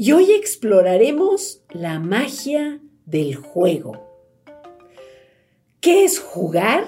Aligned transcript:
y 0.00 0.12
hoy 0.12 0.30
exploraremos 0.30 1.64
la 1.70 1.98
magia 1.98 2.80
del 3.04 3.34
juego. 3.34 3.96
¿Qué 5.80 6.04
es 6.04 6.20
jugar? 6.20 6.84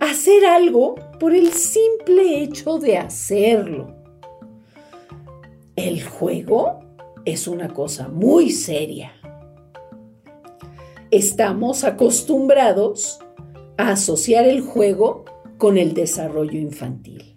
Hacer 0.00 0.46
algo 0.46 0.94
por 1.18 1.34
el 1.34 1.52
simple 1.52 2.42
hecho 2.42 2.78
de 2.78 2.96
hacerlo. 2.96 3.94
El 5.76 6.02
juego 6.02 6.80
es 7.26 7.46
una 7.46 7.68
cosa 7.68 8.08
muy 8.08 8.48
seria. 8.48 9.12
Estamos 11.10 11.84
acostumbrados 11.84 13.18
a 13.76 13.90
asociar 13.90 14.46
el 14.46 14.62
juego 14.62 15.26
con 15.58 15.76
el 15.76 15.92
desarrollo 15.92 16.58
infantil. 16.58 17.36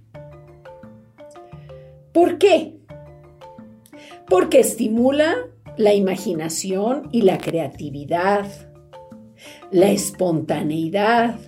¿Por 2.14 2.38
qué? 2.38 2.80
Porque 4.28 4.60
estimula 4.60 5.36
la 5.78 5.94
imaginación 5.94 7.10
y 7.12 7.22
la 7.22 7.38
creatividad, 7.38 8.46
la 9.72 9.90
espontaneidad, 9.90 11.40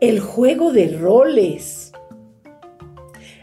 el 0.00 0.20
juego 0.20 0.72
de 0.72 0.96
roles, 0.98 1.92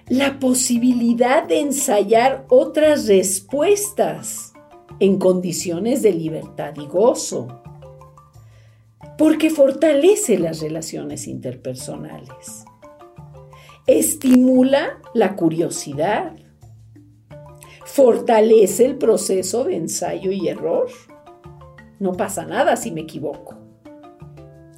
la 0.09 0.39
posibilidad 0.39 1.47
de 1.47 1.61
ensayar 1.61 2.45
otras 2.49 3.07
respuestas 3.07 4.53
en 4.99 5.17
condiciones 5.17 6.01
de 6.01 6.11
libertad 6.11 6.73
y 6.75 6.87
gozo, 6.87 7.61
porque 9.17 9.49
fortalece 9.49 10.37
las 10.39 10.61
relaciones 10.61 11.27
interpersonales, 11.27 12.65
estimula 13.85 14.99
la 15.13 15.35
curiosidad, 15.35 16.33
fortalece 17.91 18.85
el 18.85 18.97
proceso 18.97 19.63
de 19.63 19.75
ensayo 19.75 20.31
y 20.31 20.47
error. 20.47 20.89
No 21.99 22.13
pasa 22.13 22.45
nada 22.45 22.75
si 22.75 22.91
me 22.91 23.01
equivoco. 23.01 23.57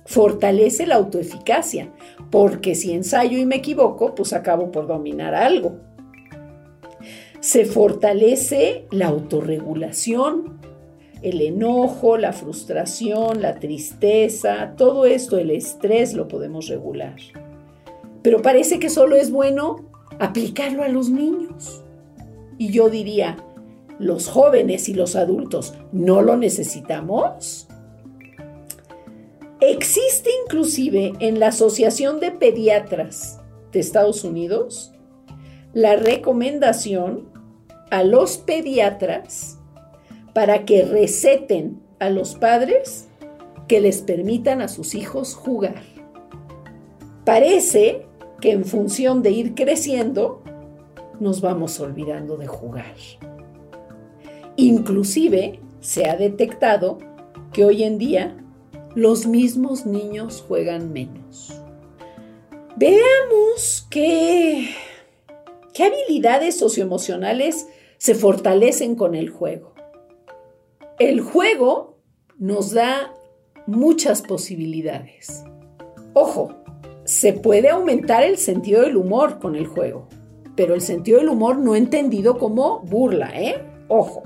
Fortalece 0.05 0.87
la 0.87 0.95
autoeficacia, 0.95 1.91
porque 2.31 2.73
si 2.73 2.93
ensayo 2.93 3.37
y 3.37 3.45
me 3.45 3.57
equivoco, 3.57 4.15
pues 4.15 4.31
acabo 4.31 4.71
por 4.71 4.87
dominar 4.87 5.35
algo. 5.35 5.75
Se 7.41 7.65
fortalece 7.65 8.87
la 8.91 9.07
autorregulación, 9.07 10.59
el 11.21 11.41
enojo, 11.41 12.17
la 12.17 12.31
frustración, 12.31 13.41
la 13.41 13.55
tristeza, 13.59 14.73
todo 14.77 15.05
esto, 15.05 15.37
el 15.37 15.51
estrés 15.51 16.13
lo 16.13 16.29
podemos 16.29 16.69
regular. 16.69 17.17
Pero 18.21 18.41
parece 18.41 18.79
que 18.79 18.89
solo 18.89 19.17
es 19.17 19.31
bueno 19.31 19.85
aplicarlo 20.17 20.83
a 20.83 20.87
los 20.87 21.09
niños. 21.09 21.83
Y 22.61 22.69
yo 22.69 22.91
diría, 22.91 23.37
¿los 23.97 24.27
jóvenes 24.27 24.87
y 24.87 24.93
los 24.93 25.15
adultos 25.15 25.73
no 25.91 26.21
lo 26.21 26.37
necesitamos? 26.37 27.67
Existe 29.59 30.29
inclusive 30.45 31.13
en 31.17 31.39
la 31.39 31.47
Asociación 31.47 32.19
de 32.19 32.29
Pediatras 32.29 33.39
de 33.71 33.79
Estados 33.79 34.23
Unidos 34.23 34.94
la 35.73 35.95
recomendación 35.95 37.29
a 37.89 38.03
los 38.03 38.38
pediatras 38.38 39.57
para 40.35 40.63
que 40.63 40.83
receten 40.83 41.81
a 41.97 42.11
los 42.11 42.35
padres 42.35 43.07
que 43.67 43.81
les 43.81 44.03
permitan 44.03 44.61
a 44.61 44.67
sus 44.67 44.94
hijos 44.94 45.33
jugar. 45.33 45.81
Parece 47.25 48.05
que 48.39 48.51
en 48.51 48.66
función 48.66 49.23
de 49.23 49.31
ir 49.31 49.55
creciendo, 49.55 50.44
nos 51.21 51.39
vamos 51.39 51.79
olvidando 51.79 52.35
de 52.35 52.47
jugar. 52.47 52.95
Inclusive 54.55 55.59
se 55.79 56.09
ha 56.09 56.17
detectado 56.17 56.97
que 57.53 57.63
hoy 57.63 57.83
en 57.83 57.99
día 57.99 58.35
los 58.95 59.27
mismos 59.27 59.85
niños 59.85 60.43
juegan 60.47 60.91
menos. 60.91 61.61
Veamos 62.75 63.87
qué, 63.91 64.69
qué 65.73 65.83
habilidades 65.83 66.57
socioemocionales 66.57 67.67
se 67.97 68.15
fortalecen 68.15 68.95
con 68.95 69.13
el 69.13 69.29
juego. 69.29 69.75
El 70.97 71.21
juego 71.21 71.99
nos 72.39 72.71
da 72.73 73.13
muchas 73.67 74.23
posibilidades. 74.23 75.43
Ojo, 76.13 76.55
se 77.03 77.33
puede 77.33 77.69
aumentar 77.69 78.23
el 78.23 78.38
sentido 78.38 78.81
del 78.81 78.97
humor 78.97 79.38
con 79.38 79.55
el 79.55 79.67
juego 79.67 80.07
pero 80.56 80.73
el 80.73 80.81
sentido 80.81 81.19
del 81.19 81.29
humor 81.29 81.57
no 81.57 81.75
entendido 81.75 82.38
como 82.38 82.79
burla, 82.81 83.31
¿eh? 83.39 83.62
Ojo. 83.88 84.23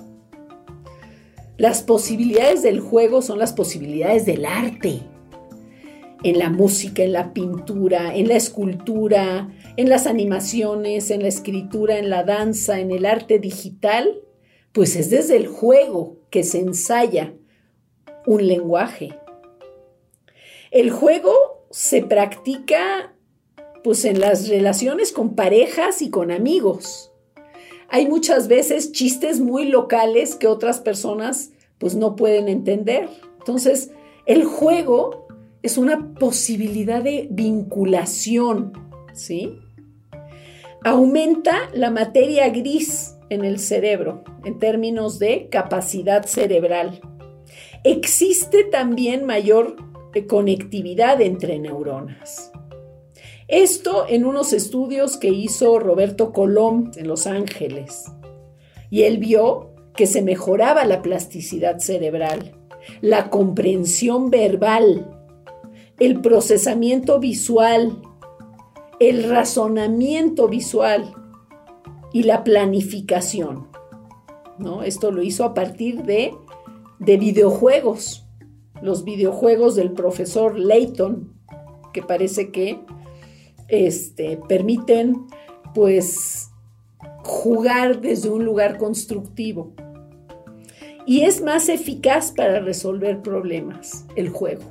Las 1.58 1.82
posibilidades 1.84 2.64
del 2.64 2.80
juego 2.80 3.22
son 3.22 3.40
las 3.40 3.54
posibilidades 3.54 4.26
del 4.26 4.46
arte. 4.46 5.02
En 6.24 6.40
la 6.40 6.50
música, 6.50 7.04
en 7.04 7.14
la 7.14 7.34
pintura, 7.34 8.16
en 8.16 8.28
la 8.28 8.36
escultura, 8.36 9.50
en 9.78 9.90
las 9.90 10.08
animaciones, 10.08 11.12
en 11.12 11.22
la 11.22 11.28
escritura, 11.28 11.98
en 11.98 12.10
la 12.10 12.24
danza, 12.24 12.80
en 12.80 12.92
el 12.92 13.06
arte 13.06 13.40
digital, 13.40 14.22
pues 14.72 14.96
es 14.96 15.10
desde 15.10 15.38
el 15.38 15.48
juego 15.48 16.18
que 16.30 16.44
se 16.44 16.60
ensaya 16.60 17.34
un 18.26 18.46
lenguaje. 18.46 19.18
El 20.72 20.92
juego 20.92 21.68
se 21.72 22.04
practica 22.04 23.15
pues 23.86 24.04
en 24.04 24.20
las 24.20 24.48
relaciones 24.48 25.12
con 25.12 25.36
parejas 25.36 26.02
y 26.02 26.10
con 26.10 26.32
amigos. 26.32 27.12
Hay 27.88 28.08
muchas 28.08 28.48
veces 28.48 28.92
chistes 28.92 29.40
muy 29.40 29.66
locales 29.66 30.34
que 30.34 30.48
otras 30.48 30.80
personas 30.80 31.52
pues 31.78 31.94
no 31.94 32.16
pueden 32.16 32.48
entender. 32.48 33.08
Entonces, 33.38 33.92
el 34.26 34.44
juego 34.44 35.28
es 35.62 35.78
una 35.78 36.16
posibilidad 36.16 37.04
de 37.04 37.28
vinculación, 37.30 38.74
¿sí? 39.14 39.60
Aumenta 40.84 41.70
la 41.76 41.92
materia 41.92 42.50
gris 42.50 43.14
en 43.30 43.46
el 43.46 43.60
cerebro 43.60 44.24
en 44.46 44.58
términos 44.58 45.20
de 45.20 45.48
capacidad 45.50 46.26
cerebral. 46.26 47.02
Existe 47.84 48.64
también 48.64 49.28
mayor 49.28 49.76
conectividad 50.28 51.22
entre 51.22 51.60
neuronas. 51.60 52.52
Esto 53.48 54.06
en 54.10 54.26
unos 54.26 54.54
estudios 54.54 55.18
que 55.18 55.30
hizo 55.30 55.78
Roberto 55.78 56.34
Colom 56.34 56.90
en 56.96 57.08
Los 57.08 57.28
Ángeles. 57.28 58.06
Y 58.90 59.04
él 59.04 59.20
vio 59.20 59.76
que 59.96 60.08
se 60.08 60.24
mejoraba 60.24 60.84
la 60.86 61.04
plasticidad 61.04 61.78
cerebral, 61.78 62.56
la 63.02 63.30
comprensión 63.30 64.32
verbal, 64.32 65.12
el 66.00 66.22
procesamiento 66.22 67.20
visual, 67.20 68.02
el 69.00 69.30
razonamiento 69.30 70.48
visual 70.48 71.14
y 72.14 72.24
la 72.24 72.44
planificación. 72.44 73.68
¿no? 74.58 74.82
Esto 74.82 75.12
lo 75.12 75.22
hizo 75.22 75.44
a 75.44 75.54
partir 75.54 76.04
de, 76.04 76.34
de 76.98 77.18
videojuegos, 77.18 78.26
los 78.82 79.04
videojuegos 79.04 79.76
del 79.76 79.92
profesor 79.92 80.58
Layton, 80.58 81.34
que 81.94 82.02
parece 82.02 82.52
que 82.52 82.82
este, 83.68 84.38
permiten 84.48 85.28
pues 85.74 86.50
jugar 87.24 88.02
desde 88.02 88.30
un 88.30 88.46
lugar 88.46 88.78
constructivo. 88.78 89.74
Y 91.06 91.22
es 91.22 91.42
más 91.42 91.70
eficaz 91.70 92.32
para 92.32 92.60
resolver 92.60 93.22
problemas 93.22 94.06
el 94.16 94.30
juego. 94.30 94.64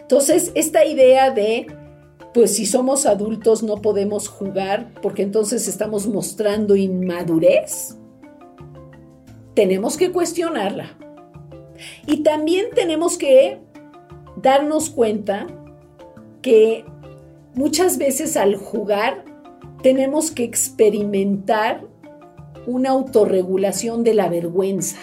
Entonces, 0.00 0.52
esta 0.54 0.84
idea 0.84 1.30
de, 1.30 1.66
pues 2.34 2.56
si 2.56 2.66
somos 2.66 3.06
adultos 3.06 3.62
no 3.62 3.76
podemos 3.76 4.28
jugar 4.28 4.92
porque 5.02 5.22
entonces 5.22 5.68
estamos 5.68 6.06
mostrando 6.06 6.76
inmadurez, 6.76 7.96
tenemos 9.54 9.96
que 9.96 10.12
cuestionarla. 10.12 10.96
Y 12.06 12.22
también 12.22 12.66
tenemos 12.74 13.18
que 13.18 13.58
darnos 14.36 14.90
cuenta 14.90 15.46
que 16.42 16.84
Muchas 17.54 17.98
veces 17.98 18.36
al 18.36 18.56
jugar 18.56 19.24
tenemos 19.82 20.30
que 20.30 20.44
experimentar 20.44 21.84
una 22.66 22.90
autorregulación 22.90 24.04
de 24.04 24.14
la 24.14 24.28
vergüenza. 24.28 24.98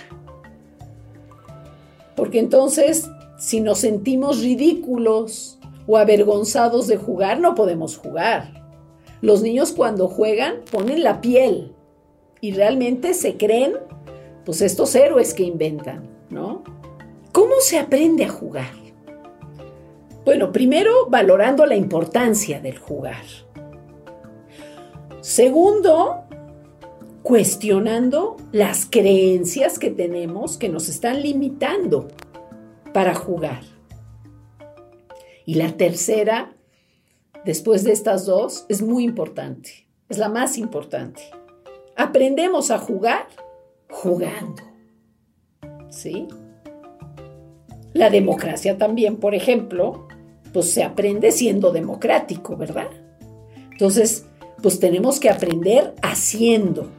Porque 2.16 2.40
entonces, 2.40 3.10
si 3.38 3.60
nos 3.60 3.80
sentimos 3.80 4.42
ridículos 4.42 5.60
o 5.88 5.98
avergonzados 5.98 6.88
de 6.88 6.98
jugar, 6.98 7.40
no 7.40 7.56
podemos 7.56 7.98
jugar. 7.98 8.66
Los 9.22 9.42
niños 9.42 9.72
cuando 9.72 10.08
juegan 10.08 10.58
ponen 10.72 11.04
la 11.04 11.22
piel 11.22 11.74
y 12.42 12.52
realmente 12.52 13.14
se 13.14 13.38
creen, 13.38 13.74
pues 14.46 14.62
estos 14.62 14.94
héroes 14.96 15.34
que 15.34 15.44
inventan, 15.44 16.08
¿no? 16.30 16.64
¿Cómo 17.32 17.56
se 17.60 17.80
aprende 17.80 18.26
a 18.26 18.30
jugar? 18.30 18.85
Bueno, 20.26 20.52
primero 20.52 21.08
valorando 21.08 21.68
la 21.68 21.76
importancia 21.76 22.60
del 22.60 22.80
jugar. 22.80 23.24
Segundo, 25.22 26.24
cuestionando 27.22 28.36
las 28.52 28.88
creencias 28.90 29.78
que 29.78 29.92
tenemos 29.92 30.58
que 30.58 30.68
nos 30.68 30.90
están 30.90 31.22
limitando 31.22 32.08
para 32.92 33.14
jugar. 33.14 33.62
Y 35.46 35.56
la 35.56 35.78
tercera, 35.78 36.56
después 37.46 37.84
de 37.84 37.92
estas 37.92 38.26
dos, 38.26 38.66
es 38.68 38.82
muy 38.82 39.04
importante, 39.04 39.88
es 40.10 40.18
la 40.18 40.30
más 40.30 40.58
importante. 40.58 41.22
Aprendemos 41.96 42.72
a 42.72 42.80
jugar 42.80 43.28
jugando. 43.92 44.64
¿Sí? 45.90 46.28
La 47.94 48.10
democracia 48.10 48.78
también, 48.78 49.18
por 49.18 49.36
ejemplo, 49.36 50.05
pues 50.56 50.72
se 50.72 50.86
aprende 50.86 51.34
siendo 51.34 51.74
democrático, 51.74 52.56
¿verdad? 52.56 52.88
Entonces, 53.74 54.26
pues 54.64 54.80
tenemos 54.80 55.20
que 55.20 55.30
aprender 55.30 55.94
haciendo. 56.02 56.90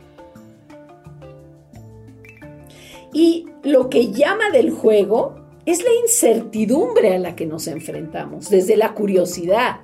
Y 3.14 3.46
lo 3.62 3.88
que 3.88 4.12
llama 4.12 4.50
del 4.50 4.70
juego 4.70 5.36
es 5.64 5.82
la 5.82 5.88
incertidumbre 6.02 7.14
a 7.14 7.18
la 7.18 7.34
que 7.34 7.46
nos 7.46 7.66
enfrentamos, 7.66 8.50
desde 8.50 8.76
la 8.76 8.92
curiosidad. 8.92 9.80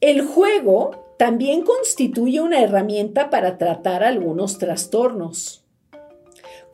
El 0.00 0.26
juego 0.26 1.14
también 1.20 1.62
constituye 1.62 2.40
una 2.40 2.60
herramienta 2.64 3.30
para 3.30 3.58
tratar 3.58 4.02
algunos 4.02 4.58
trastornos, 4.58 5.64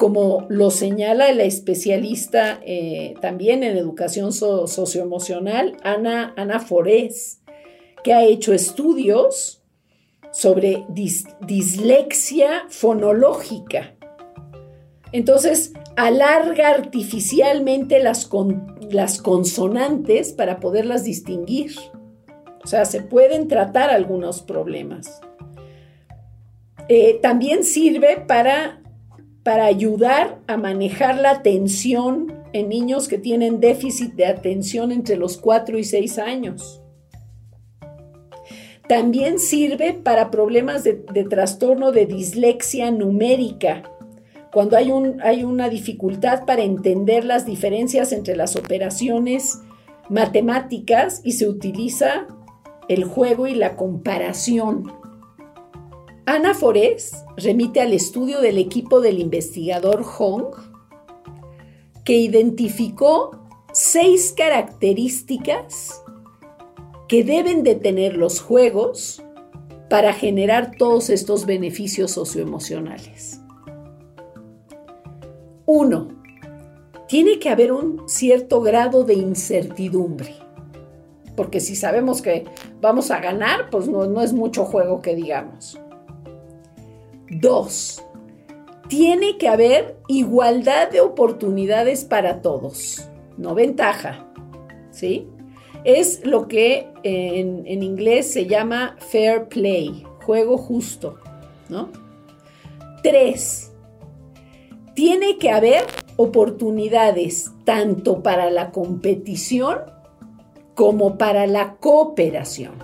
como 0.03 0.47
lo 0.49 0.73
señala 0.73 1.31
la 1.31 1.45
especialista 1.45 2.59
eh, 2.67 3.15
también 3.21 3.63
en 3.63 3.77
educación 3.77 4.33
socioemocional, 4.33 5.77
Ana, 5.85 6.35
Ana 6.37 6.59
Forés, 6.59 7.41
que 8.03 8.13
ha 8.13 8.25
hecho 8.25 8.53
estudios 8.53 9.63
sobre 10.33 10.85
dislexia 10.91 12.65
fonológica. 12.69 13.95
Entonces, 15.13 15.73
alarga 15.95 16.71
artificialmente 16.71 18.03
las, 18.03 18.29
las 18.91 19.23
consonantes 19.23 20.33
para 20.33 20.59
poderlas 20.59 21.05
distinguir. 21.05 21.77
O 22.65 22.67
sea, 22.67 22.87
se 22.87 23.03
pueden 23.03 23.47
tratar 23.47 23.91
algunos 23.91 24.43
problemas. 24.43 25.21
Eh, 26.89 27.21
también 27.23 27.63
sirve 27.63 28.25
para, 28.27 28.82
para 29.43 29.67
ayudar 29.67 30.39
a 30.47 30.57
manejar 30.57 31.19
la 31.19 31.31
atención 31.31 32.33
en 32.53 32.69
niños 32.69 33.09
que 33.09 33.19
tienen 33.19 33.61
déficit 33.61 34.15
de 34.15 34.27
atención 34.27 34.93
entre 34.93 35.17
los 35.17 35.37
4 35.39 35.79
y 35.79 35.85
6 35.85 36.19
años. 36.19 36.83
También 38.89 39.39
sirve 39.39 39.95
para 39.95 40.31
problemas 40.31 40.85
de, 40.85 40.95
trastorno 41.29 41.93
de 41.93 42.07
dislexia 42.07 42.91
numérica, 42.91 43.85
cuando 44.53 44.77
hay, 44.77 44.91
un, 44.91 45.19
hay 45.23 45.45
una 45.45 45.71
dificultad 45.71 46.45
para 46.45 46.63
entender 46.63 47.25
las 47.25 47.47
diferencias 47.47 48.13
entre 48.13 48.37
las 48.37 48.55
operaciones 48.55 49.61
matemáticas 50.11 51.23
y 51.25 51.33
se 51.33 51.49
utiliza 51.49 52.27
el 52.89 53.05
juego 53.05 53.47
y 53.47 53.55
la 53.55 53.77
comparación. 53.77 54.93
Ana 56.25 56.55
Forés 56.55 57.25
remite 57.37 57.81
al 57.81 57.93
estudio 57.93 58.41
del 58.41 58.57
equipo 58.57 59.01
del 59.01 59.19
investigador 59.19 60.05
Hong, 60.05 60.55
que 62.05 62.15
identificó 62.15 63.41
seis 63.73 64.33
características 64.37 66.01
que 67.09 67.25
deben 67.25 67.65
de 67.65 67.75
tener 67.75 68.17
los 68.17 68.41
juegos 68.41 69.21
para 69.91 70.13
generar 70.13 70.77
todos 70.77 71.11
estos 71.11 71.45
beneficios 71.45 72.13
socioemocionales. 72.13 73.41
Uno, 75.67 76.09
tiene 77.09 77.41
que 77.41 77.51
haber 77.51 77.73
un 77.73 78.09
cierto 78.09 78.61
grado 78.61 79.03
de 79.03 79.15
incertidumbre, 79.15 80.37
porque 81.35 81.59
si 81.59 81.75
sabemos 81.75 82.23
que 82.23 82.45
vamos 82.81 83.11
a 83.11 83.19
ganar, 83.19 83.71
pues 83.71 83.89
no, 83.89 84.07
no 84.07 84.23
es 84.23 84.33
mucho 84.33 84.65
juego 84.65 85.03
que 85.03 85.17
digamos. 85.17 85.81
Dos, 87.41 88.05
tiene 88.89 89.39
que 89.39 89.49
haber 89.49 89.97
igualdad 90.07 90.91
de 90.91 91.01
oportunidades 91.01 92.05
para 92.05 92.43
todos, 92.43 93.09
no 93.39 93.55
ventaja, 93.55 94.27
¿sí? 94.91 95.27
Es 95.83 96.27
lo 96.27 96.47
que 96.47 96.89
en, 97.03 97.83
inglés 97.83 98.31
se 98.31 98.47
llama 98.47 98.97
fair 98.99 99.49
play, 99.49 100.05
juego 100.27 100.59
justo, 100.59 101.21
¿no? 101.71 101.89
Tres, 103.03 103.73
tiene 104.95 105.39
que 105.39 105.51
haber 105.51 105.87
oportunidades 106.17 107.51
tanto 107.65 108.23
para 108.23 108.51
la 108.51 108.73
competición 108.73 109.79
como 110.75 111.17
para 111.17 111.47
la 111.47 111.77
cooperación. 111.77 112.75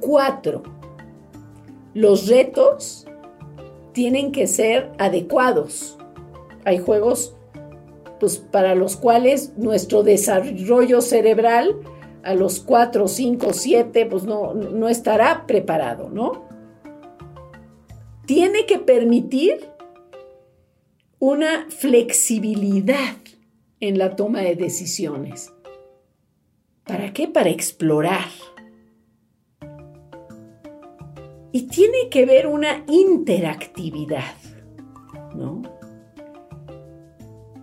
Cuatro, 0.00 0.73
los 1.94 2.28
retos 2.28 3.06
tienen 3.92 4.32
que 4.32 4.46
ser 4.46 4.92
adecuados. 4.98 5.96
Hay 6.64 6.78
juegos 6.78 7.36
pues, 8.20 8.38
para 8.38 8.74
los 8.74 8.96
cuales 8.96 9.52
nuestro 9.56 10.02
desarrollo 10.02 11.00
cerebral 11.00 11.76
a 12.22 12.34
los 12.34 12.60
4, 12.60 13.06
5, 13.06 13.52
7, 13.52 14.06
pues 14.06 14.24
no, 14.24 14.54
no 14.54 14.88
estará 14.88 15.46
preparado, 15.46 16.08
¿no? 16.08 16.48
Tiene 18.26 18.64
que 18.66 18.78
permitir 18.78 19.70
una 21.18 21.66
flexibilidad 21.68 23.16
en 23.80 23.98
la 23.98 24.16
toma 24.16 24.40
de 24.40 24.56
decisiones. 24.56 25.52
¿Para 26.84 27.12
qué? 27.12 27.28
Para 27.28 27.50
explorar. 27.50 28.28
Y 31.54 31.68
tiene 31.68 32.10
que 32.10 32.26
ver 32.26 32.48
una 32.48 32.84
interactividad, 32.88 34.34
¿no? 35.34 35.62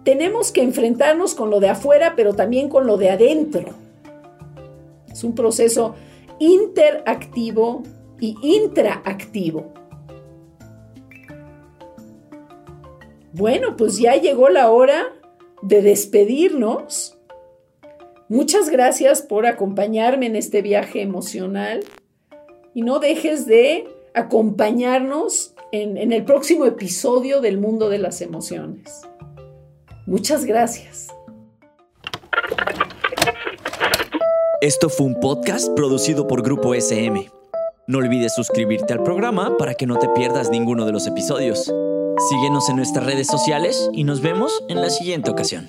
tenemos 0.04 0.52
que 0.52 0.62
enfrentarnos 0.62 1.36
con 1.36 1.50
lo 1.50 1.60
de 1.60 1.70
afuera, 1.70 2.14
pero 2.16 2.34
también 2.34 2.70
con 2.70 2.88
lo 2.88 2.98
de 2.98 3.12
adentro. 3.12 3.70
Es 5.12 5.24
un 5.24 5.36
proceso 5.36 5.96
interactivo 6.40 7.84
y 8.20 8.36
intraactivo. 8.42 9.74
Bueno, 13.34 13.78
pues 13.78 13.98
ya 13.98 14.16
llegó 14.16 14.50
la 14.50 14.72
hora 14.72 15.14
de 15.62 15.82
despedirnos. 15.82 17.18
Muchas 18.28 18.70
gracias 18.70 19.22
por 19.22 19.46
acompañarme 19.46 20.26
en 20.26 20.36
este 20.36 20.62
viaje 20.62 21.02
emocional 21.02 21.82
y 22.74 22.82
no 22.82 23.00
dejes 23.00 23.46
de 23.46 23.88
acompañarnos 24.14 25.54
en, 25.72 26.12
el 26.12 26.24
próximo 26.26 26.66
episodio 26.66 27.42
del 27.42 27.58
mundo 27.58 27.90
de 27.90 27.98
las 27.98 28.22
emociones. 28.22 29.02
Muchas 30.06 30.46
gracias. 30.46 31.08
Esto 34.62 34.90
fue 34.90 35.08
un 35.08 35.20
podcast 35.20 35.74
producido 35.76 36.28
por 36.28 36.44
Grupo 36.44 36.76
SM. 36.76 37.32
No 37.88 37.98
olvides 37.98 38.36
suscribirte 38.36 38.94
al 38.94 39.04
programa 39.04 39.58
para 39.58 39.74
que 39.74 39.88
no 39.88 39.98
te 39.98 40.08
pierdas 40.10 40.50
ninguno 40.50 40.86
de 40.86 40.92
los 40.92 41.08
episodios. 41.08 41.74
Síguenos 42.30 42.70
en 42.70 42.76
nuestras 42.76 43.06
redes 43.06 43.28
sociales 43.28 43.90
y 43.94 44.04
nos 44.04 44.22
vemos 44.22 44.64
en 44.68 44.82
la 44.82 44.90
siguiente 44.90 45.32
ocasión. 45.32 45.68